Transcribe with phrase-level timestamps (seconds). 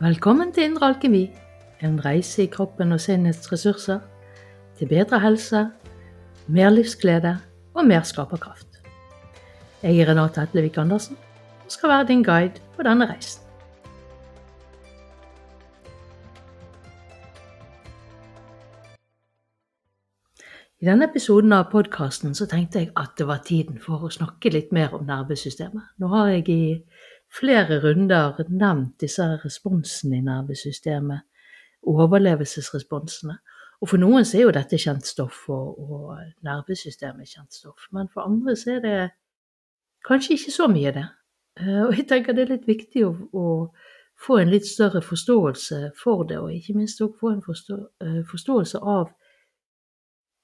[0.00, 1.26] Velkommen til Indre alkemi,
[1.84, 3.98] en reise i kroppen og sinnets ressurser,
[4.78, 5.66] til bedre helse,
[6.48, 7.34] mer livsglede
[7.74, 8.80] og mer skaperkraft.
[9.82, 11.18] Jeg er Renate Hetlevik Andersen
[11.64, 13.44] og skal være din guide på denne reisen.
[20.80, 24.72] I denne episoden av podkasten tenkte jeg at det var tiden for å snakke litt
[24.72, 25.92] mer om nervesystemet.
[26.00, 26.62] Nå har jeg i
[27.30, 31.26] flere runder nevnt disse responsene i nervesystemet,
[31.86, 33.38] overlevelsesresponsene.
[33.80, 37.86] Og for noen så er jo dette kjent stoff, og, og nervesystemet kjent stoff.
[37.96, 38.98] Men for andre så er det
[40.06, 41.06] kanskje ikke så mye det.
[41.60, 43.46] Eh, og jeg tenker det er litt viktig å, å
[44.20, 48.82] få en litt større forståelse for det, og ikke minst også få en eh, forståelse
[48.84, 49.08] av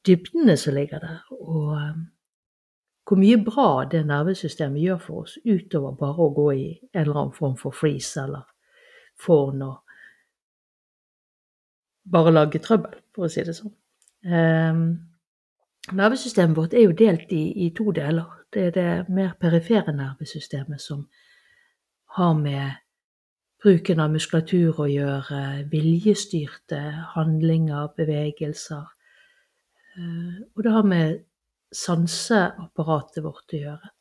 [0.07, 1.19] dybdene som ligger der.
[1.37, 1.97] og eh,
[3.07, 7.21] hvor mye bra det nervesystemet gjør for oss, utover bare å gå i en eller
[7.21, 8.47] annen form for freeze eller
[9.23, 9.77] forn og
[12.11, 13.75] bare lage trøbbel, for å si det sånn.
[14.27, 14.83] Um,
[15.95, 18.27] nervesystemet vårt er jo delt i, i, to deler.
[18.55, 21.07] Det er det mer perifere nervesystemet som
[22.19, 22.83] har med
[23.63, 26.83] bruken av muskulatur å gjøre, viljestyrte
[27.15, 28.87] handlinger, bevegelser.
[29.95, 31.25] Uh, og det har med
[31.77, 33.93] sanseapparatet vårt å gjøre.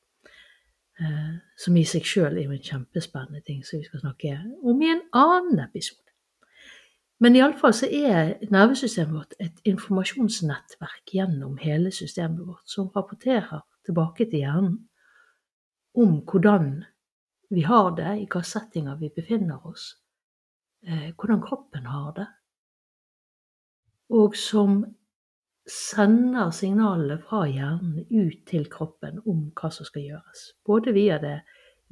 [0.96, 4.82] Eh, som i seg sjøl er jo en kjempespennende ting som vi skal snakke om
[4.82, 6.02] i en annen episode.
[7.20, 14.28] Men iallfall så er nervesystemet vårt et informasjonsnettverk gjennom hele systemet vårt, som rapporterer tilbake
[14.32, 14.78] til hjernen
[15.96, 16.84] om hvordan
[17.56, 19.94] vi har det, i hvilke settinger vi befinner oss,
[20.84, 22.28] eh, hvordan kroppen har det,
[24.16, 24.84] og som
[25.66, 30.44] sender signalene fra hjernen ut til kroppen om hva som skal gjøres.
[30.66, 31.40] Både via det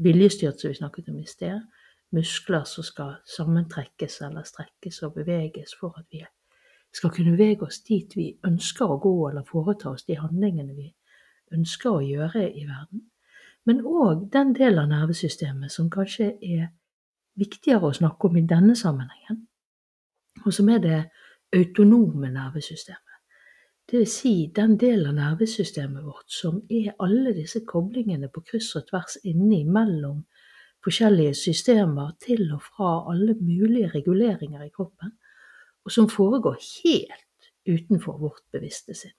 [0.04, 1.62] viljestyrt som vi snakket om i sted,
[2.14, 6.22] muskler som skal sammentrekkes eller strekkes og beveges for at vi
[6.94, 10.92] skal kunne bevege oss dit vi ønsker å gå, eller foreta oss de handlingene vi
[11.54, 13.08] ønsker å gjøre i verden.
[13.66, 16.68] Men òg den delen av nervesystemet som kanskje er
[17.40, 19.48] viktigere å snakke om i denne sammenhengen,
[20.46, 21.00] og som er det
[21.56, 23.13] autonome nervesystemet.
[23.92, 28.88] Vil si den delen av nervesystemet vårt som er alle disse koblingene på kryss og
[28.88, 30.24] tvers inni mellom
[30.84, 35.14] forskjellige systemer til og fra alle mulige reguleringer i kroppen,
[35.84, 39.16] og som foregår helt utenfor vårt bevisste sinn.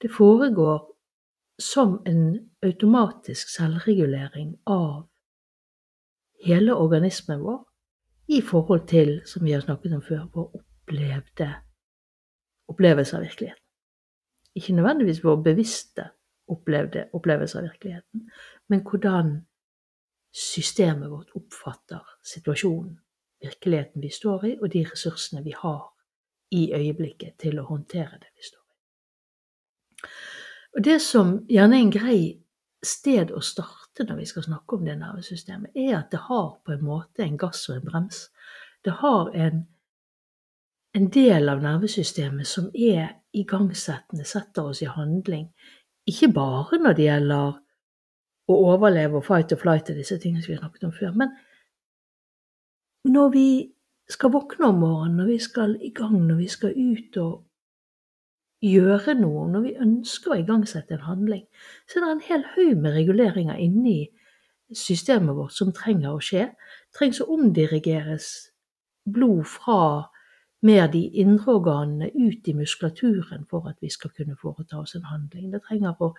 [0.00, 0.80] Det foregår
[1.60, 5.06] som en automatisk selvregulering av
[6.44, 7.62] hele organismen vår
[8.34, 11.52] i forhold til, som vi har snakket om før, vår opplevde
[12.68, 13.63] opplevelse av virkeligheten.
[14.54, 16.08] Ikke nødvendigvis vår bevisste
[16.48, 18.30] opplevde opplevelse av virkeligheten,
[18.68, 19.46] men hvordan
[20.32, 22.98] systemet vårt oppfatter situasjonen,
[23.42, 25.82] virkeligheten vi står i, og de ressursene vi har
[26.50, 30.08] i øyeblikket til å håndtere det vi står i.
[30.74, 32.20] Og Det som gjerne er en grei
[32.84, 36.72] sted å starte når vi skal snakke om det nervesystemet, er at det har på
[36.72, 38.28] en måte en gass og en brems.
[38.84, 39.66] Det har en
[40.94, 45.48] en del av nervesystemet som er igangsettende, setter oss i handling.
[46.08, 47.54] Ikke bare når det gjelder
[48.44, 51.14] å overleve og fight or flight og disse tingene som vi har snakket om før,
[51.16, 51.32] men
[53.08, 53.48] når vi
[54.08, 57.34] skal våkne om morgenen, når vi skal i gang, når vi skal ut og
[58.64, 61.44] gjøre noe, når vi ønsker å igangsette en handling,
[61.88, 63.98] så er det en hel haug med reguleringer inni
[64.74, 66.48] systemet vårt som trenger å skje.
[66.52, 68.30] Det trengs å omdirigeres
[69.04, 69.80] blod fra
[70.64, 75.04] mer de indre organene ut i muskulaturen for at vi skal kunne foreta oss en
[75.10, 75.50] handling.
[75.52, 76.14] Det trenger å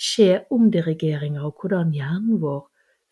[0.00, 2.62] skje omdirigeringer av hvordan hjernen vår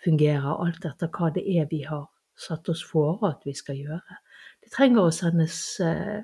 [0.04, 2.06] fungerer, alt etter hva det er vi har
[2.38, 4.20] satt oss for at vi skal gjøre.
[4.62, 6.20] Det trenger å sendes eh,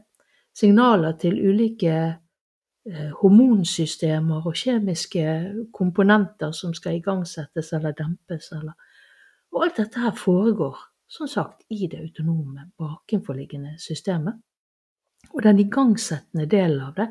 [0.54, 5.26] signaler til ulike eh, hormonsystemer og kjemiske
[5.74, 8.52] komponenter som skal igangsettes eller dempes.
[8.54, 8.78] Eller.
[9.50, 14.40] Og alt dette her foregår som sagt i det autonome bakenforliggende systemet.
[15.32, 17.08] Og den igangsettende delen av det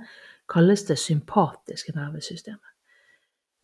[0.49, 2.69] kalles det sympatiske nervesystemet.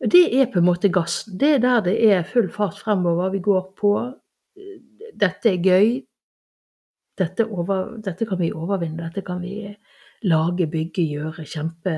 [0.00, 1.36] Det er på en måte gassen.
[1.38, 3.30] Det er der det er full fart fremover.
[3.30, 3.92] Vi går på.
[5.20, 5.98] Dette er gøy.
[7.20, 9.02] Dette, over, dette kan vi overvinne.
[9.02, 9.68] Dette kan vi
[10.24, 11.92] lage, bygge, gjøre, kjempe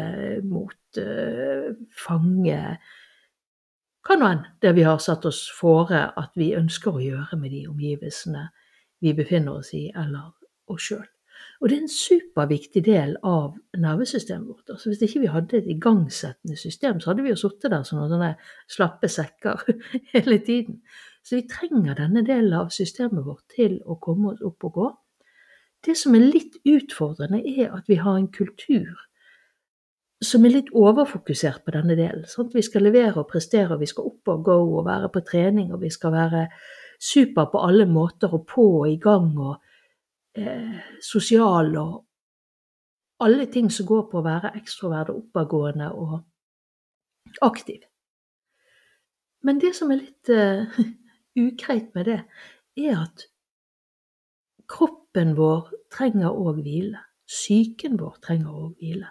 [0.47, 2.59] mot, uh, fange
[4.11, 7.67] Nå enn det vi har satt oss fore at vi ønsker å gjøre med de
[7.71, 8.49] omgivelsene
[9.03, 10.33] vi befinner oss i, eller
[10.71, 11.07] oss sjøl.
[11.63, 14.71] Og det er en superviktig del av nervesystemet vårt.
[14.75, 18.03] Altså hvis ikke vi hadde et igangsettende system, så hadde vi jo sittet der som
[18.11, 18.33] sånne
[18.71, 19.63] slappe sekker
[20.15, 20.81] hele tiden.
[21.23, 24.89] Så vi trenger denne delen av systemet vårt til å komme oss opp og gå.
[25.87, 28.99] Det som er litt utfordrende, er at vi har en kultur
[30.23, 32.25] som er litt overfokusert på denne delen.
[32.31, 32.55] Sant?
[32.55, 35.73] Vi skal levere og prestere, og vi skal opp og gå og være på trening,
[35.75, 36.47] og vi skal være
[37.03, 39.57] super på alle måter og på og i gang og
[40.39, 41.97] eh, sosial og
[43.23, 46.15] alle ting som går på å være ekstrovert og oppadgående og
[47.43, 47.83] aktiv.
[49.43, 50.83] Men det som er litt uh,
[51.39, 52.21] ugreit med det,
[52.79, 53.27] er at
[54.71, 57.03] kroppen vår trenger òg hvile.
[57.29, 59.11] Psyken vår trenger òg hvile.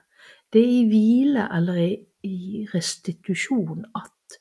[0.54, 1.78] Det er i hvile eller
[2.24, 4.36] i, restitusjon at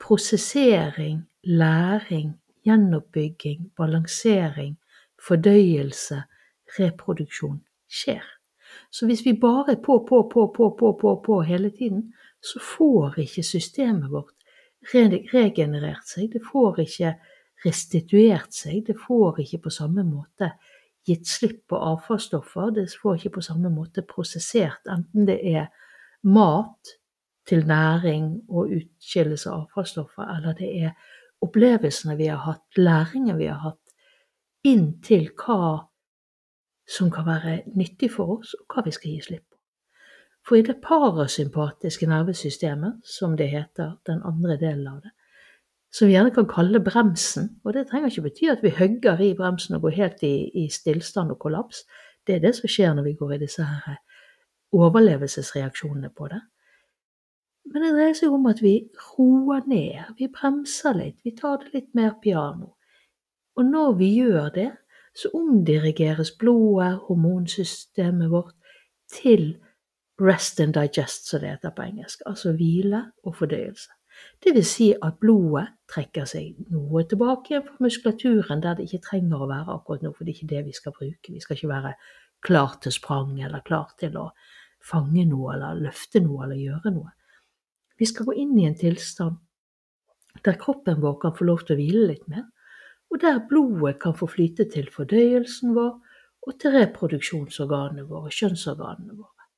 [0.00, 4.78] prosessering, læring, gjenoppbygging, balansering,
[5.26, 6.22] fordøyelse,
[6.78, 7.60] reproduksjon
[7.90, 8.24] skjer.
[8.92, 12.60] Så hvis vi bare er på, på, på, på, på, på, på hele tiden, så
[12.76, 14.34] får ikke systemet vårt
[14.94, 16.30] regenerert seg.
[16.32, 17.14] Det får ikke
[17.64, 18.84] restituert seg.
[18.86, 20.52] Det får ikke på samme måte
[21.08, 22.70] gitt slipp på avfallsstoffer.
[22.76, 25.68] Det får ikke på samme måte prosessert, enten det er
[26.28, 26.94] mat
[27.48, 31.14] til næring og utskillelse av avfallsstoffer, eller det er
[31.44, 33.84] opplevelsene vi har hatt, læringen vi har hatt,
[34.66, 35.88] inn til hva
[36.88, 39.56] som kan være nyttig for oss, og hva vi skal gi slipp på.
[40.48, 45.12] For i det parasympatiske nervesystemet, som det heter, den andre delen av det,
[45.94, 49.32] som vi gjerne kan kalle bremsen, og det trenger ikke bety at vi hugger i
[49.36, 51.84] bremsen og går helt i, i stillstand og kollaps,
[52.26, 53.96] det er det som skjer når vi går i disse her
[54.76, 56.42] overlevelsesreaksjonene på det.
[57.72, 58.74] Men det dreier seg om at vi
[59.14, 62.74] roer ned, vi bremser litt, vi tar det litt mer piano.
[63.56, 64.68] Og når vi gjør det,
[65.16, 68.54] så omdirigeres blodet, hormonsystemet vårt,
[69.12, 69.56] til
[70.20, 73.90] rest and digest, som det heter på engelsk, altså hvile og fordøyelse.
[74.44, 79.42] Vil si at blodet trekker seg noe tilbake igjen fra muskulaturen der det ikke trenger
[79.44, 81.32] å være akkurat nå, for det er ikke det vi skal bruke.
[81.34, 81.92] Vi skal ikke være
[82.44, 84.28] klar til sprang eller klar til å
[84.84, 87.12] fange noe eller løfte noe eller gjøre noe.
[87.98, 89.38] Vi skal gå inn i en tilstand
[90.44, 92.44] der kroppen vår kan få lov til å hvile litt mer,
[93.10, 95.96] og der blodet kan få flyte til fordøyelsen vår
[96.46, 99.48] og til reproduksjonsorganene våre, kjønnsorganene våre.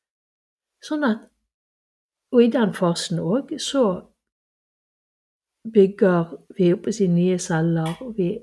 [0.81, 1.29] Sånn at
[2.31, 3.81] Og i den fasen òg så
[5.75, 8.39] bygger vi opp i sine nye celler, og vi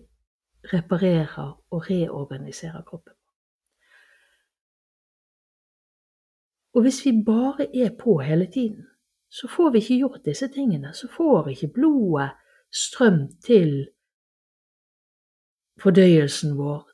[0.73, 3.13] reparerer og reorganiserer kroppen.
[6.77, 8.85] Og hvis vi bare er på hele tiden,
[9.29, 10.93] så får vi ikke gjort disse tingene.
[10.93, 12.29] Så får ikke blodet
[12.71, 13.87] strøm til
[15.81, 16.89] fordøyelsen vår,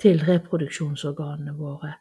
[0.00, 1.94] til reproduksjonsorganene våre,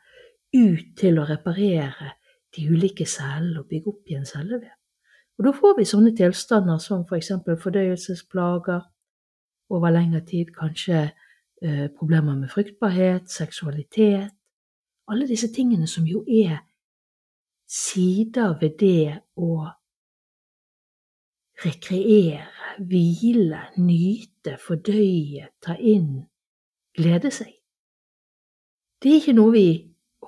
[0.54, 2.14] ut til å reparere
[2.56, 4.83] de ulike cellene og bygge opp igjen cellevev.
[5.38, 7.32] Og da får vi sånne tilstander som f.eks.
[7.46, 8.84] For fordøyelsesplager
[9.74, 14.32] over lengre tid, kanskje eh, problemer med fruktbarhet, seksualitet
[15.08, 16.62] Alle disse tingene som jo er
[17.68, 19.66] sider ved det å
[21.66, 22.46] rekreere,
[22.80, 26.24] hvile, nyte, fordøye, ta inn,
[26.96, 27.52] glede seg.
[29.02, 29.68] Det er ikke noe vi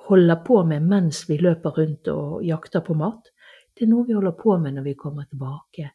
[0.06, 3.32] holder på med mens vi løper rundt og jakter på mat.
[3.76, 5.90] Det er noe vi holder på med når vi kommer tilbake,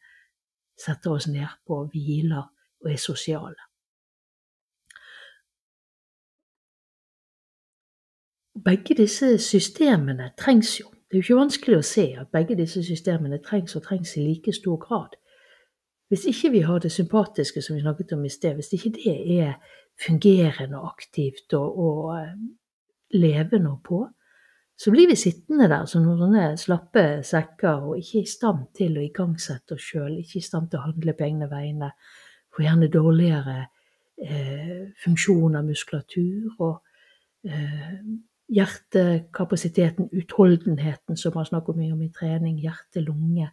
[0.78, 2.44] setter oss nedpå, hviler
[2.82, 3.58] og er sosiale.
[8.64, 10.86] Begge disse systemene trengs jo.
[10.92, 14.22] Det er jo ikke vanskelig å se at begge disse systemene trengs og trengs i
[14.24, 15.18] like stor grad.
[16.08, 19.16] Hvis ikke vi har det sympatiske som vi snakket om i sted, hvis ikke det
[19.40, 19.52] er
[20.06, 22.34] fungerende og aktivt og, og eh,
[23.16, 24.00] levende og på,
[24.76, 28.96] så blir vi sittende der som noen sånne slappe sekker og ikke i stand til
[28.98, 31.92] å igangsette oss sjøl, ikke i stand til å handle på egne vegne,
[32.52, 33.56] får gjerne dårligere
[34.22, 36.80] eh, funksjon av muskulatur og
[37.48, 38.00] eh,
[38.52, 43.48] hjertekapasiteten, utholdenheten, som man snakker mye om i trening, hjerte-lunge,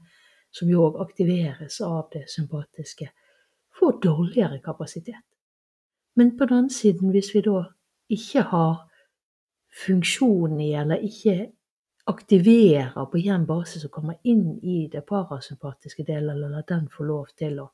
[0.52, 3.08] som jo òg aktiveres av det sympatiske,
[3.80, 5.24] får dårligere kapasitet.
[6.18, 7.64] Men på den annen side, hvis vi da
[8.12, 8.89] ikke har
[9.80, 11.52] funksjon i, eller ikke
[12.10, 17.06] aktiverer på jevn basis og kommer inn i det parasympatiske delen, eller lar den få
[17.08, 17.70] lov til å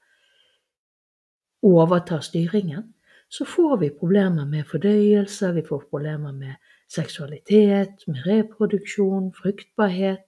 [1.65, 2.91] overta styringen,
[3.29, 6.55] så får vi problemer med fordøyelse, vi får problemer med
[6.91, 10.25] seksualitet, med reproduksjon, fruktbarhet,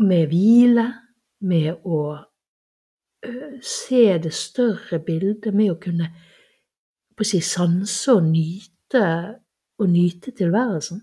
[0.00, 0.86] med hvile,
[1.40, 2.00] med å
[3.60, 6.08] se det større bildet, med å kunne
[7.16, 9.02] på å si, sanse og nyte
[9.80, 11.00] å nyte tilværelsen.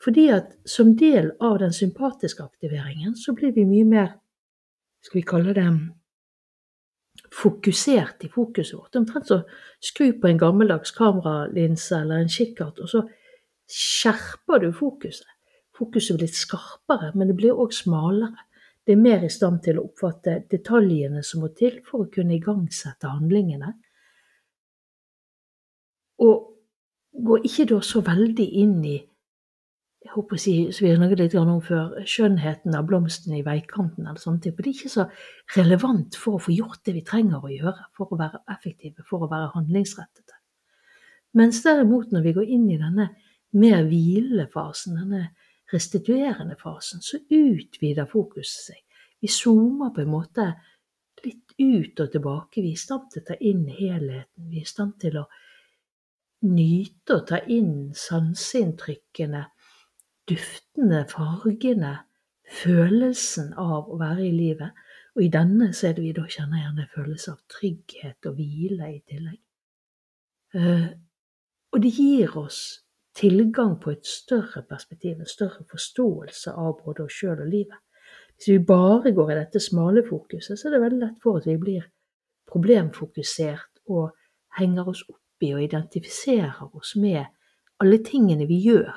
[0.00, 4.12] Fordi at som del av den sympatiske aktiveringen så blir vi mye mer,
[5.04, 5.66] skal vi kalle det,
[7.30, 8.96] fokusert i fokuset vårt.
[8.96, 9.42] Omtrent så
[9.80, 13.04] skru på en gammeldags kameralinse eller en kikkert, og så
[13.70, 15.28] skjerper du fokuset.
[15.76, 18.46] Fokuset blir skarpere, men det blir òg smalere.
[18.84, 22.34] Det er mer i stand til å oppfatte detaljene som må til for å kunne
[22.34, 23.74] igangsette handlingene.
[26.24, 26.49] Og
[27.12, 28.98] går ikke da så veldig inn i
[30.00, 34.06] jeg håper å si, som vi snakket litt om før, skjønnheten av blomstene i veikanten.
[34.06, 35.04] eller sånne ting, for Det er ikke så
[35.56, 39.20] relevant for å få gjort det vi trenger å gjøre for å være effektive, for
[39.20, 40.38] å være handlingsrettede.
[41.34, 43.10] Mens derimot når vi går inn i denne
[43.52, 45.34] mer hvilefasen, denne
[45.70, 48.80] restituerende fasen, så utvider fokuset seg.
[49.20, 50.48] Vi zoomer på en måte
[51.22, 52.62] litt ut og tilbake.
[52.62, 54.48] Vi er i stand til å ta inn helheten.
[54.48, 55.28] Vi er i stand til å
[56.46, 59.44] nyte og ta inn sanseinntrykkene,
[60.30, 61.96] duftene, fargene,
[62.60, 64.86] følelsen av å være i livet.
[65.16, 68.92] Og i denne så er det vi da kjenner gjerne følelse av trygghet og hvile
[68.94, 69.40] i tillegg.
[70.54, 70.88] Uh,
[71.70, 72.80] og det gir oss
[73.14, 77.78] tilgang på et større perspektiv, en større forståelse av både oss sjøl og livet.
[78.38, 81.46] Hvis vi bare går i dette smale fokuset, så er det veldig lett for at
[81.46, 81.84] vi blir
[82.50, 84.14] problemfokusert og
[84.58, 87.24] henger oss opp i og identifiserer oss med
[87.80, 88.90] alle tingene vi gjør,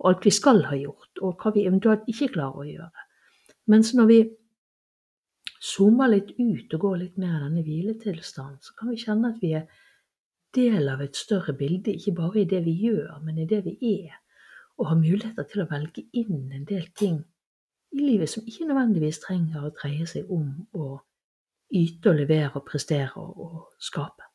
[0.00, 3.06] og alt vi skal ha gjort, og hva vi eventuelt ikke klarer å gjøre.
[3.70, 4.18] Mens når vi
[5.64, 9.40] zoomer litt ut og går litt mer i denne hviletilstanden, så kan vi kjenne at
[9.40, 9.68] vi er
[10.54, 13.78] del av et større bilde, ikke bare i det vi gjør, men i det vi
[13.94, 14.18] er,
[14.78, 17.22] og har muligheter til å velge inn en del ting
[17.94, 20.98] i livet som ikke nødvendigvis trenger å dreie seg om å
[21.74, 24.33] yte og levere og prestere og skape.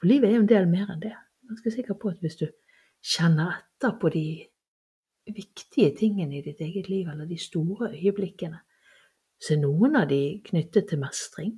[0.00, 1.14] For livet er jo en del mer enn det.
[1.14, 2.46] Jeg er ganske sikker på at hvis du
[3.06, 4.26] kjenner etter på de
[5.26, 8.58] viktige tingene i ditt eget liv, eller de store øyeblikkene,
[9.42, 11.54] så er noen av de knyttet til mestring,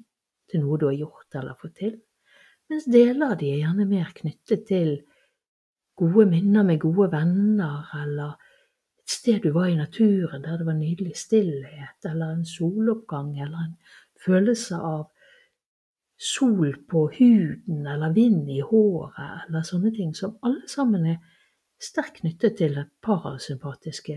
[0.48, 1.96] til noe du har gjort eller fått til,
[2.68, 4.94] mens deler av de er gjerne mer knyttet til
[5.98, 8.36] gode minner med gode venner, eller
[9.02, 13.64] et sted du var i naturen der det var nydelig stillhet, eller en soloppgang, eller
[13.66, 13.76] en
[14.24, 15.08] følelse av
[16.18, 21.18] sol på huden eller vind i håret eller sånne ting, som alle sammen er
[21.78, 24.16] sterkt knyttet til det parasympatiske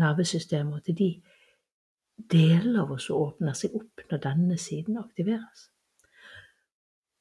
[0.00, 1.10] nervesystemet og til de
[2.30, 5.68] deler av oss som åpner seg opp når denne siden aktiveres.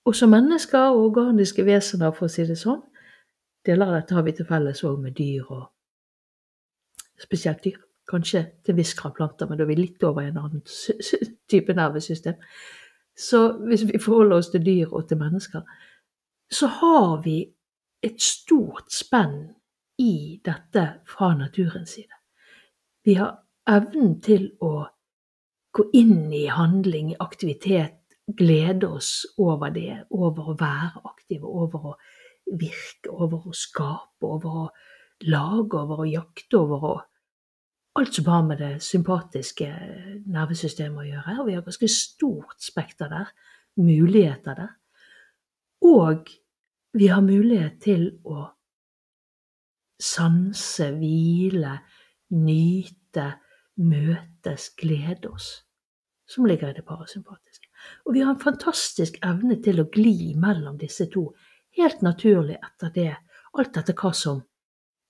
[0.09, 2.81] Og som mennesker og organiske vesener, for å si det sånn,
[3.65, 5.67] deler av dette har vi til felles òg med dyr og
[7.19, 7.77] spesielt dyr.
[8.09, 10.63] Kanskje til viss grad planter, men da er vi litt over en annen
[11.51, 12.39] type nervesystem.
[13.19, 15.61] Så hvis vi forholder oss til dyr og til mennesker,
[16.51, 17.41] så har vi
[18.03, 19.49] et stort spenn
[19.99, 22.15] i dette fra naturens side.
[23.05, 23.35] Vi har
[23.67, 24.87] evnen til å
[25.75, 27.99] gå inn i handling, aktivitet,
[28.37, 31.95] glede oss over det, over å være aktive, over å
[32.59, 34.65] virke, over å skape, over å
[35.27, 36.95] lage, over å jakte, over å
[37.95, 39.67] alt som har med det sympatiske
[40.29, 41.37] nervesystemet å gjøre.
[41.41, 43.31] Og vi har ganske stort spekter der,
[43.79, 44.75] muligheter der.
[45.85, 46.29] Og
[46.93, 48.47] vi har mulighet til å
[49.99, 51.79] sanse, hvile,
[52.35, 53.27] nyte,
[53.79, 55.51] møtes, glede oss,
[56.29, 57.67] som ligger i det parasympatiske.
[58.05, 61.29] Og vi har en fantastisk evne til å gli mellom disse to,
[61.77, 63.13] helt naturlig etter det,
[63.59, 64.43] alt etter hva som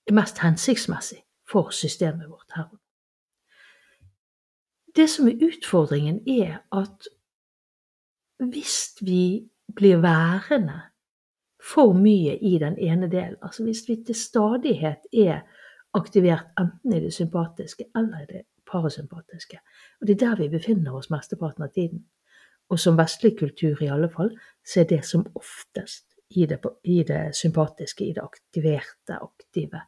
[0.10, 1.22] er mest hensiktsmessig
[1.52, 2.70] for systemet vårt her.
[4.96, 7.08] Det som er utfordringen, er at
[8.40, 10.82] hvis vi blir værende
[11.74, 15.42] for mye i den ene delen, altså hvis vi til stadighet er
[15.94, 18.42] aktivert enten i det sympatiske eller i det
[18.72, 19.60] parasympatiske,
[20.02, 22.06] og det er der vi befinner oss mesteparten av tiden,
[22.70, 24.30] og som vestlig kultur i alle fall,
[24.66, 29.82] så er det som oftest i det, i det sympatiske, i det aktiverte, aktive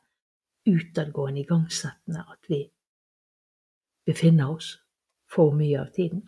[0.70, 2.62] utadgående, igangsettende at vi
[4.06, 4.76] befinner oss
[5.32, 6.24] for mye av tiden,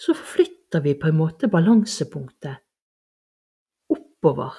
[0.00, 2.62] så forflytter vi på en måte balansepunktet
[3.90, 4.54] oppover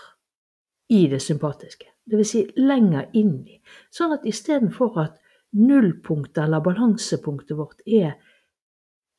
[0.91, 1.87] i det sympatiske.
[2.11, 2.29] Dvs.
[2.29, 3.57] Si lenger inn i.
[3.93, 5.17] Sånn at istedenfor at
[5.57, 8.15] nullpunktet eller balansepunktet vårt er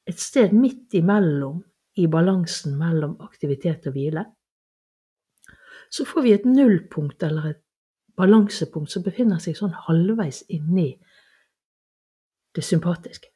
[0.09, 1.63] et sted midt imellom
[2.01, 4.25] i balansen mellom aktivitet og hvile,
[5.93, 7.63] så får vi et nullpunkt eller et
[8.17, 10.91] balansepunkt som befinner seg sånn halvveis inni
[12.53, 13.29] det sympatiske.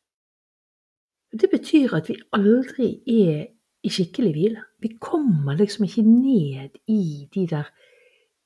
[1.33, 3.47] Det betyr at vi aldri er
[3.87, 4.63] i skikkelig hvile.
[4.83, 7.71] Vi kommer liksom ikke ned i de der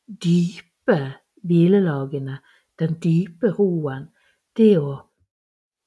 [0.07, 0.99] dype
[1.43, 2.41] hvilelagene,
[2.79, 4.09] den dype roen.
[4.57, 4.97] Det å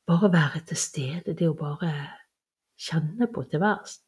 [0.07, 1.91] bare være til stede, det å bare
[2.79, 4.03] kjenne på tilværelsen.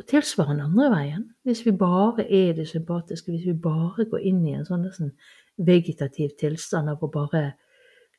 [0.00, 1.24] Og tilsvarende andre veien.
[1.44, 5.12] Hvis vi bare er det sympatiske, hvis vi bare går inn i en sånn, nesten
[5.60, 7.42] vegetativ tilstand av å bare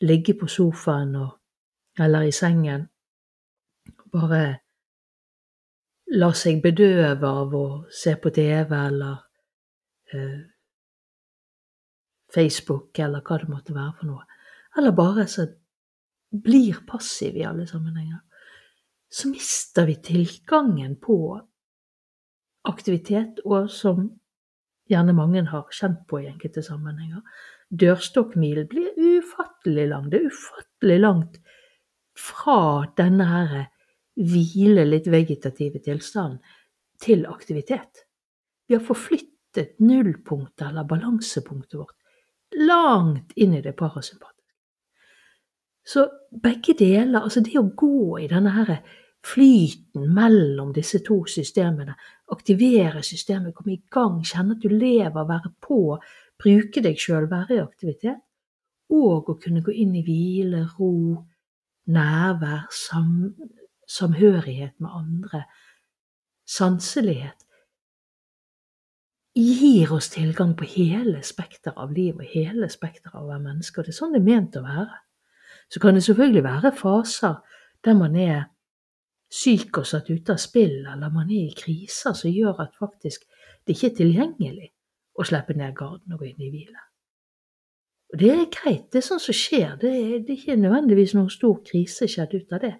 [0.05, 1.31] ligge på sofaen og,
[1.97, 2.85] eller i sengen
[4.11, 4.43] bare
[6.11, 9.17] la seg bedøve av å se på TV eller
[10.11, 10.41] eh,
[12.31, 14.41] Facebook eller hva det måtte være for noe,
[14.77, 15.47] eller bare så
[16.31, 18.19] blir passiv i alle sammenhenger,
[19.11, 21.17] så mister vi tilgangen på
[22.67, 24.09] aktivitet, og som
[24.91, 27.21] gjerne mange har kjent på i enkelte sammenhenger.
[27.71, 30.09] Dørstokkmilen blir ufattelig lang.
[30.11, 31.39] Det er ufattelig langt
[32.17, 33.53] fra denne her
[34.19, 36.41] hvile, litt vegetative tilstanden
[37.01, 38.05] til aktivitet.
[38.67, 41.97] Vi har forflyttet nullpunktet eller balansepunktet vårt
[42.59, 44.37] langt inn i det parasympatiske.
[45.87, 46.05] Så
[46.43, 48.75] begge deler, altså det å gå i denne her
[49.25, 51.95] flyten mellom disse to systemene,
[52.33, 55.97] aktivere systemet, komme i gang, kjenne at du lever, være på,
[56.41, 58.21] bruke deg sjøl, være i aktivitet,
[58.91, 61.21] og å kunne gå inn i hvile, ro,
[61.91, 63.31] nærvær, sam,
[63.87, 65.45] samhørighet med andre,
[66.49, 67.45] sanselighet,
[69.37, 73.79] gir oss tilgang på hele spekteret av liv og hele spekteret av å være menneske.
[73.79, 74.97] Og det er sånn det er ment å være.
[75.71, 77.37] Så kan det selvfølgelig være faser
[77.85, 78.49] der man er
[79.31, 83.23] syk og satt ute av spill, eller man er i kriser som gjør at faktisk
[83.65, 84.71] det ikke er tilgjengelig
[85.15, 86.87] å slippe ned garden og gå inn i hvile.
[88.11, 89.77] Og Det er greit, det er sånt som skjer.
[89.79, 92.73] Det er, det er ikke nødvendigvis noen stor krise skjedd ut av det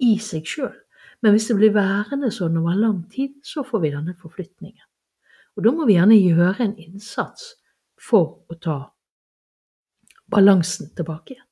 [0.00, 0.72] i seg sjøl.
[1.20, 4.86] Men hvis det blir værende sånn over lang tid, så får vi denne forflytningen.
[5.56, 7.54] Og da må vi gjerne gjøre en innsats
[8.00, 8.78] for å ta
[10.32, 11.48] balansen tilbake igjen.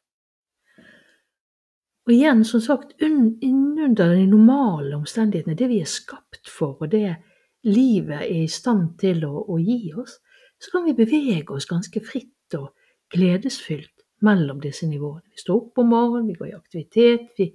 [2.02, 7.14] Og igjen, som sagt, innunder de normale omstendighetene, det vi er skapt for, og det
[7.62, 10.19] livet er i stand til å, å gi oss,
[10.58, 12.73] så kan vi bevege oss ganske fritt og
[13.15, 15.25] gledesfylt mellom disse nivåene.
[15.30, 17.52] Vi står opp om morgenen, vi går i aktivitet, vi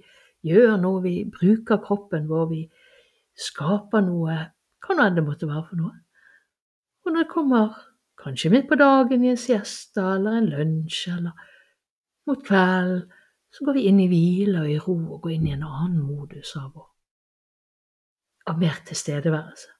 [0.48, 2.62] gjør noe, vi bruker kroppen vår, vi
[3.38, 4.38] skaper noe,
[4.84, 5.94] hva nå enn det måtte være for noe.
[7.04, 7.76] Og når det kommer,
[8.18, 11.46] kanskje midt på dagen i en siesta eller en lunsj eller
[12.28, 13.06] mot kvelden,
[13.50, 16.04] så går vi inn i hvile og i ro og går inn i en annen
[16.04, 16.76] modus av,
[18.46, 19.70] av mer tilstedeværelse.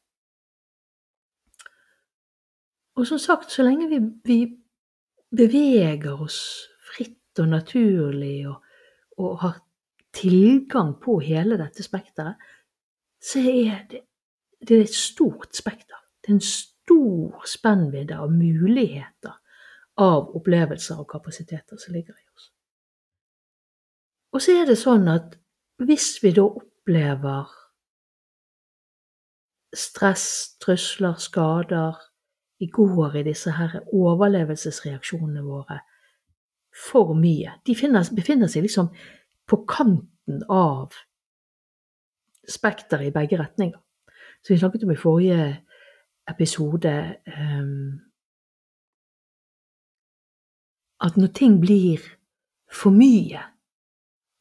[2.99, 4.39] Og som sagt, så lenge vi, vi
[5.31, 6.41] beveger oss
[6.89, 8.63] fritt og naturlig og,
[9.19, 9.61] og, har
[10.19, 12.41] tilgang på hele dette spekteret,
[13.23, 14.01] så er det,
[14.59, 16.01] det er et stort spekter.
[16.19, 19.37] Det er en stor spennvidde av muligheter
[19.99, 22.51] av opplevelser og kapasiteter som ligger i oss.
[24.39, 25.33] Og så er det sånn at
[25.83, 27.49] hvis vi da opplever
[29.75, 30.27] stress,
[30.63, 31.99] trusler, skader,
[32.63, 35.81] vi går i disse her overlevelsesreaksjonene våre
[36.87, 38.93] for mye De finner, befinner seg liksom
[39.51, 40.95] på kanten av
[42.47, 43.83] spekteret i begge retninger.
[44.39, 45.51] Så vi snakket om i forrige
[46.31, 46.97] episode
[47.27, 47.99] um,
[51.03, 52.07] at når ting blir
[52.71, 53.43] for mye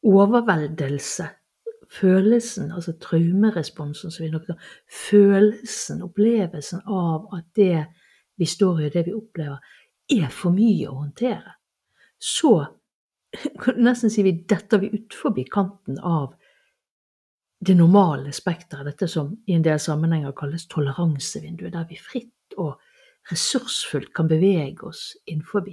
[0.06, 1.28] overveldelse,
[1.90, 4.50] følelsen, altså traumeresponsen som vi nok
[5.10, 7.86] følelsen, opplevelsen av at det
[8.38, 9.58] vi står i, det vi opplever,
[10.08, 11.56] er for mye å håndtere,
[12.18, 12.52] så
[13.88, 16.34] nesten si vi detter vi utfor kanten av
[17.60, 22.78] det normale spekteret, dette som i en del sammenhenger kalles toleransevinduet, der vi fritt og
[23.30, 25.66] ressursfullt kan bevege oss innenfor.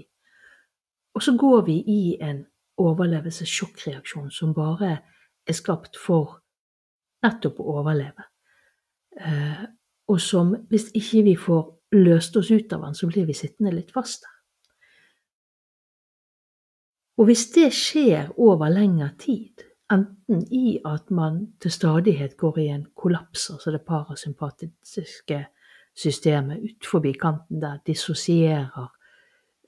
[1.15, 2.45] Og så går vi i en
[2.81, 4.97] overlevelsessjokkreaksjon som bare
[5.45, 6.39] er skapt for
[7.25, 8.27] nettopp å overleve.
[9.19, 9.65] Eh,
[10.11, 11.63] og som, hvis ikke vi får
[11.95, 14.33] løst oss ut av den, så blir vi sittende litt fast der.
[17.15, 22.67] Og hvis det skjer over lengre tid, enten i at man til stadighet går i
[22.73, 25.39] en kollaps, altså det parasympatiske
[25.95, 28.89] systemet ut forbi kanten der, dissosierer,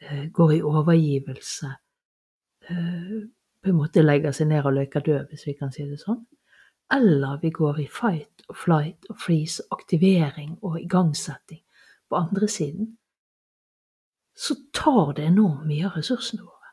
[0.01, 1.71] eh, går i overgivelse,
[2.67, 6.25] på en måte legger seg ned og løker død, hvis vi kan si det sånn.
[6.93, 11.63] Eller vi går i fight og flight og freeze, aktivering og igangsetting
[12.07, 12.93] på andre siden.
[14.37, 16.71] Så tar det enormt mye av ressursene våre.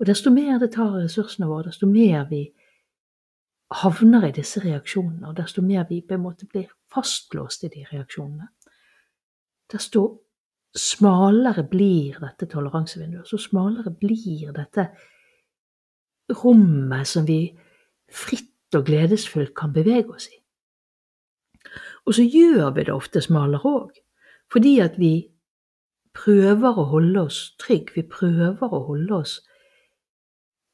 [0.00, 2.48] Og desto mer det tar av ressursene våre, desto mer vi
[3.74, 7.84] havner i disse reaksjonene, og desto mer vi på en måte blir fastlåst i de
[7.92, 8.48] reaksjonene,
[9.70, 10.04] desto
[10.74, 13.28] smalere blir dette toleransevinduet.
[13.28, 14.88] Så smalere blir dette
[16.32, 17.54] rommet som vi
[18.12, 20.38] fritt og gledesfullt kan bevege oss i.
[22.04, 23.94] Og så gjør vi det ofte smalere òg,
[24.52, 25.14] fordi at vi
[26.14, 27.96] prøver å holde oss trygge.
[27.96, 29.38] Vi prøver å holde oss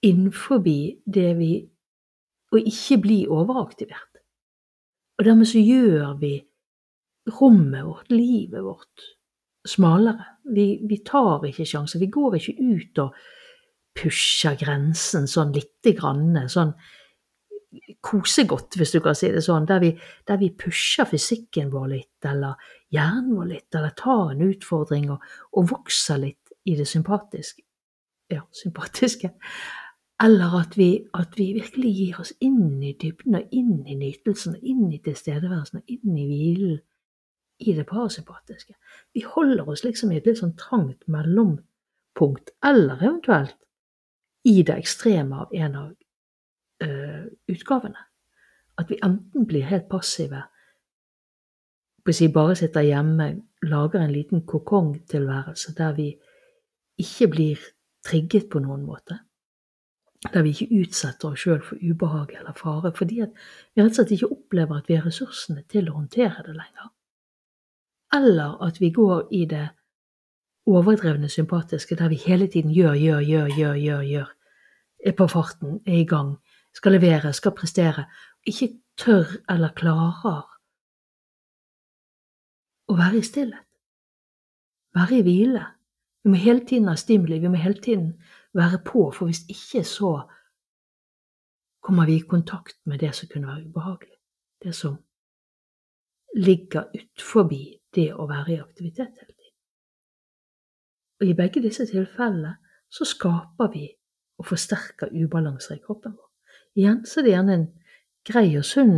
[0.05, 1.53] innenfor det vi
[2.51, 4.19] Og ikke bli overaktivert.
[5.19, 6.33] Og dermed så gjør vi
[7.39, 9.05] rommet vårt, livet vårt,
[9.63, 10.25] smalere.
[10.51, 12.01] Vi, vi tar ikke sjanser.
[12.03, 13.15] Vi går ikke ut og
[14.01, 16.49] pusher grensen sånn lite grann.
[16.51, 16.73] Sånn
[18.03, 19.69] kosegodt, hvis du kan si det sånn.
[19.69, 19.93] Der vi,
[20.29, 22.59] der vi pusher fysikken vår litt, eller
[22.95, 27.63] hjernen vår litt, eller tar en utfordring og, og vokser litt i det sympatiske.
[28.31, 29.33] Ja, sympatiske.
[30.23, 34.59] Eller at vi, at vi, virkelig gir oss inn i dybden og inn i nytelsen,
[34.61, 36.79] inn i tilstedeværelsen og inn i hvilen
[37.61, 38.75] i det parasympatiske.
[39.17, 43.57] Vi holder oss liksom i et litt sånn trangt mellompunkt, eller eventuelt
[44.45, 45.91] i det ekstreme av en av
[46.85, 48.07] uh, utgavene.
[48.81, 50.43] At vi enten blir helt passive,
[52.11, 53.27] si bare sitter hjemme,
[53.63, 56.09] lager en liten kokongtilværelse der vi
[56.99, 57.67] ikke blir
[58.07, 59.21] trigget på noen måte.
[60.33, 64.17] Der vi ikke utsetter oss sjøl for ubehag eller fare, fordi vi rett og slett
[64.17, 66.91] ikke opplever at vi har ressursene til å håndtere det lenger
[68.13, 69.69] eller at vi går i det
[70.77, 74.31] overdrevne sympatiske, der vi hele tiden gjør, gjør, gjør, gjør, gjør, gjør,
[75.07, 76.37] er på farten, er i gang,
[76.75, 78.05] skal levere, skal prestere,
[78.47, 80.47] ikke tør eller klarer
[82.91, 83.67] å være i stillhet,
[84.95, 85.65] være i hvile.
[86.23, 88.13] Vi må hele tiden ha stimuli, vi må hele tiden
[88.57, 90.15] være på, for hvis ikke så
[91.81, 94.19] kommer vi i kontakt med det som kunne være ubehagelig,
[94.63, 94.99] det som
[96.37, 97.63] ligger utforbi
[97.95, 99.40] det å være i aktivitet hele.
[101.21, 102.57] Og I begge disse tilfellene
[102.91, 103.87] så skaper vi
[104.41, 106.31] og forsterker ubalanser i kroppen vår.
[106.81, 107.69] Igjen så er det gjerne en
[108.27, 108.97] grei og sunn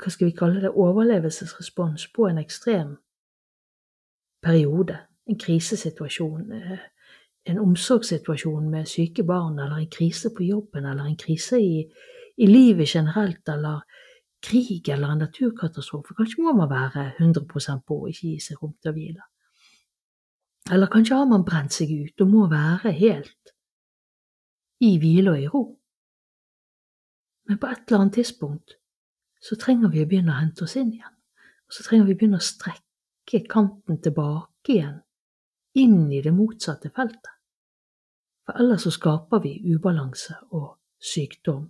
[0.00, 2.94] hva skal vi kalle det, overlevelsesrespons på en ekstrem
[4.40, 4.96] periode,
[5.28, 6.52] en krisesituasjon,
[7.50, 11.84] en omsorgssituasjon med syke barn, eller en krise på jobben, eller en krise i,
[12.36, 13.84] i livet generelt, eller
[14.40, 16.14] krig eller en naturkatastrofe.
[16.16, 17.44] Kanskje må man være 100
[17.86, 19.26] på og ikke gi seg rom til å hvile.
[20.70, 23.54] Eller kanskje har man brent seg ut og må være helt
[24.80, 25.62] i hvile og i ro.
[27.48, 28.76] Men på et eller annet tidspunkt
[29.42, 31.16] så trenger vi å begynne å hente oss inn igjen.
[31.66, 35.00] Og så trenger vi å begynne å strekke kanten tilbake igjen,
[35.80, 37.32] inn i det motsatte feltet.
[38.46, 41.68] For ellers så skaper vi ubalanse og sykdom,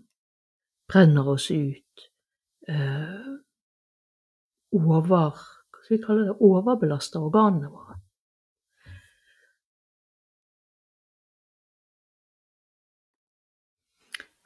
[0.91, 2.07] brenner oss ut,
[2.69, 3.39] øh,
[4.73, 6.37] over Hva skal vi kalle det?
[6.41, 8.00] Overbelaster organene våre.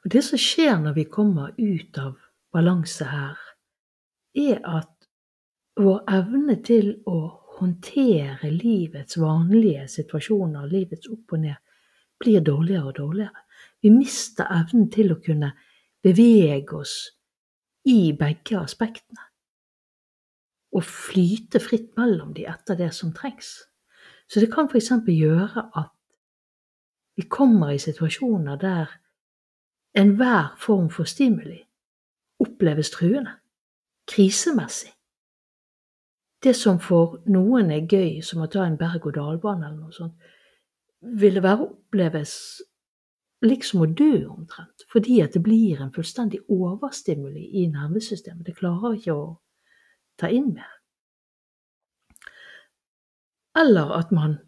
[0.05, 2.13] Og Det som skjer når vi kommer ut av
[2.53, 3.39] balanse her,
[4.37, 4.91] er at
[5.81, 7.17] vår evne til å
[7.57, 11.57] håndtere livets vanlige situasjoner, livets opp og ned,
[12.21, 13.41] blir dårligere og dårligere.
[13.81, 15.55] Vi mister evnen til å kunne
[16.05, 16.93] bevege oss
[17.89, 19.25] i begge aspektene.
[20.75, 23.55] Og flyte fritt mellom de etter det som trengs.
[24.29, 24.91] Så det kan f.eks.
[25.07, 25.91] gjøre at
[27.17, 28.93] vi kommer i situasjoner der
[29.95, 31.61] enhver form for stimuli
[32.39, 33.31] oppleves truende,
[34.07, 34.91] krisemessig.
[36.43, 40.13] Det som for noen er gøy, som å ta en berg-og-dal-bane eller noe sånt,
[41.01, 42.35] ville være oppleves
[43.45, 48.45] liksom å dø omtrent, fordi at det blir en fullstendig overstimuli i nervesystemet.
[48.45, 49.25] Det klarer ikke å
[50.19, 50.71] ta inn mer.
[53.55, 54.39] Eller at man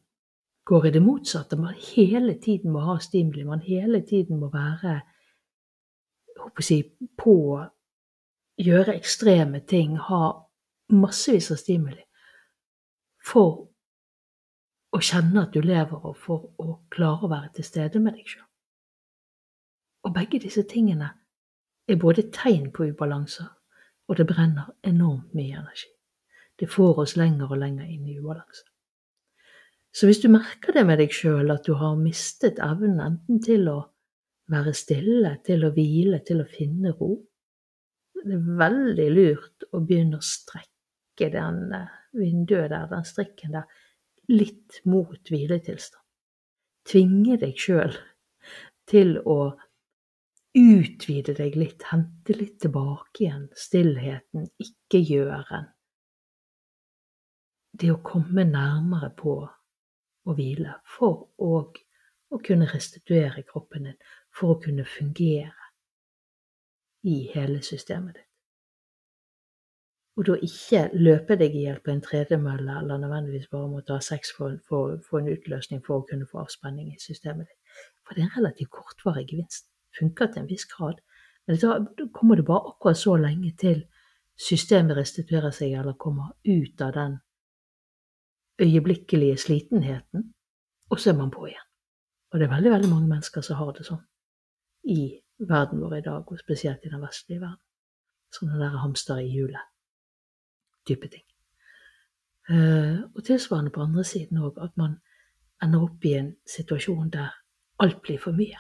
[0.68, 1.56] går i det motsatte.
[1.56, 3.46] Man hele tiden må ha stimuli.
[3.48, 5.00] Man hele tiden må være
[6.64, 6.82] si,
[7.18, 7.38] på
[8.58, 9.98] Gjøre ekstreme ting.
[10.02, 10.32] Ha
[10.90, 12.02] massevis av stimuli.
[13.22, 13.68] For
[14.98, 18.32] å kjenne at du lever, og for å klare å være til stede med deg
[18.32, 18.48] sjøl.
[20.08, 21.12] Og begge disse tingene
[21.88, 23.50] er både tegn på ubalanser,
[24.08, 25.92] og det brenner enormt mye energi.
[26.58, 28.66] Det får oss lenger og lenger inn i ubalanse.
[29.94, 33.70] Så hvis du merker det med deg sjøl, at du har mistet evnen enten til
[33.70, 33.78] å
[34.52, 37.16] være stille, til å hvile, til å finne ro,
[38.28, 43.68] det er veldig lurt å begynne å strekke den eh, vinduet der, den strikken der,
[44.32, 46.04] litt mot hviletilstand.
[46.88, 47.96] Tvinge deg sjøl
[48.88, 49.56] til å
[50.58, 55.68] utvide deg litt, hente litt tilbake igjen stillheten, ikke-gjøren.
[57.78, 61.60] Det å komme nærmere på å hvile for å,
[62.34, 64.00] å kunne restituere kroppen din,
[64.38, 65.54] for å kunne fungere
[67.08, 68.24] i hele systemet ditt.
[70.18, 74.02] og da ikke løpe deg i hjel på en tredemølle eller nødvendigvis bare måtte ha
[74.02, 77.84] sex for, for, for, en utløsning for å kunne få avspenning i systemet ditt.
[78.02, 79.68] For det er en relativt kortvarig gevinst.
[80.00, 81.04] Funker til en viss grad.
[81.46, 81.78] Men da
[82.18, 83.86] kommer det bare akkurat så lenge til
[84.42, 87.22] systemet restituerer seg eller kommer ut av den
[88.62, 90.32] øyeblikkelige slitenheten,
[90.90, 91.68] og så er man på igjen.
[92.34, 94.02] Og det er veldig, veldig mange mennesker som har det sånn
[94.88, 97.64] i verden vår i dag, og spesielt i den vestlige verden.
[98.34, 99.74] Sånne der hamstere i hjulet
[100.88, 101.24] type ting.
[102.48, 104.98] Uh, og tilsvarende på andre siden òg, at man
[105.64, 107.34] ender opp i en situasjon der
[107.84, 108.60] alt blir for mye.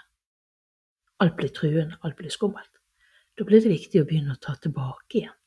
[1.24, 2.74] Alt blir truende, alt blir skummelt.
[3.38, 5.38] Da blir det viktig å begynne å ta tilbake igjen.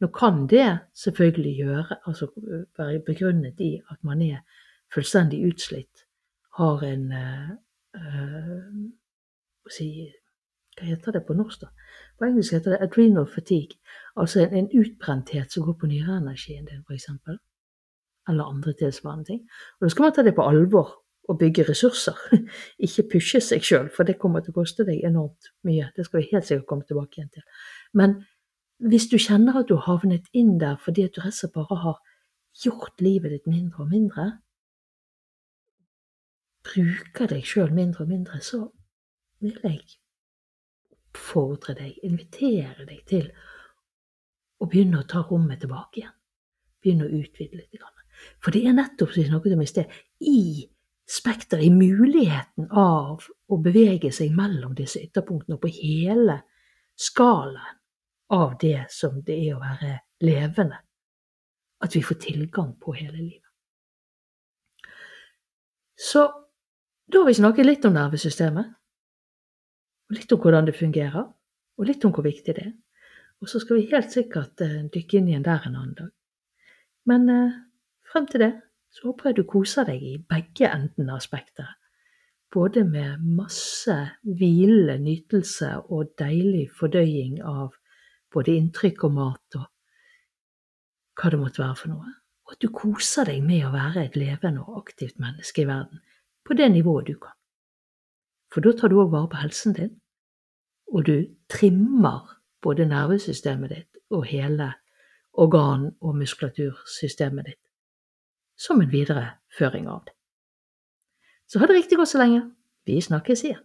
[0.00, 2.30] Nå kan det selvfølgelig gjøre, altså
[2.78, 4.38] være begrunnet i at man er
[4.94, 6.06] fullstendig utslitt,
[6.56, 7.50] har en uh,
[9.68, 9.90] si,
[10.80, 11.68] Hva heter det på norsk, da?
[12.16, 13.76] På engelsk heter det adrenal fatigue.
[14.16, 17.10] Altså en, en utbrenthet som går på nyreenergien din, f.eks.
[18.28, 19.42] Eller andre tilsvarende ting.
[19.78, 20.94] Og da skal man ta det på alvor
[21.28, 22.16] og bygge ressurser.
[22.86, 25.90] Ikke pushe seg sjøl, for det kommer til å koste deg enormt mye.
[25.96, 27.44] Det skal vi helt sikkert komme tilbake igjen til.
[27.92, 28.16] Men
[28.90, 31.56] hvis du kjenner at du har havnet inn der fordi at du rett og slett
[31.58, 31.98] bare har
[32.64, 34.30] gjort livet ditt mindre og mindre,
[36.64, 38.64] bruker deg sjøl mindre og mindre, så
[39.40, 39.99] vil jeg
[41.10, 43.30] oppfordre deg, invitere deg til
[44.60, 46.16] å begynne å ta rommet tilbake igjen.
[46.80, 47.80] Begynne å utvide litt.
[48.40, 50.68] For det er nettopp som vi snakket om i sted, i
[51.10, 56.40] spekteret, i muligheten av å bevege seg mellom disse ytterpunktene og på hele
[57.00, 57.78] skalaen
[58.30, 60.78] av det som det er å være levende,
[61.82, 63.48] at vi får tilgang på hele livet.
[65.98, 66.22] Så
[67.10, 68.76] da har vi snakket litt om nervesystemet
[70.10, 71.26] litt om hvordan det fungerer,
[71.78, 72.72] og litt om hvor viktig det er.
[73.40, 76.10] Og så skal vi helt sikkert uh, dykke inn igjen der en annen dag.
[77.08, 77.58] Men uh,
[78.12, 78.52] frem til det
[78.90, 81.76] så håper jeg du koser deg i begge endene av spekteret.
[82.50, 83.94] Både med masse
[84.26, 87.76] hvilende nytelse og deilig fordøying av
[88.34, 89.68] både inntrykk og mat og
[91.20, 92.14] hva det måtte være for noe.
[92.46, 96.02] Og at du koser deg med å være et levende og aktivt menneske i verden,
[96.42, 97.36] på det nivået du kan.
[98.50, 99.92] For da tar du òg vare på helsen din,
[100.90, 104.72] og du trimmer både nervesystemet ditt og hele
[105.32, 107.62] organ- og muskulatursystemet ditt
[108.60, 110.14] som en videreføring av det.
[111.48, 112.42] Så ha det riktig godt så lenge.
[112.86, 113.64] Vi snakkes igjen.